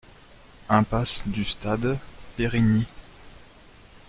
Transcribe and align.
Impasse 0.67 1.25
du 1.27 1.43
Stade, 1.43 1.99
Périgny 2.35 2.87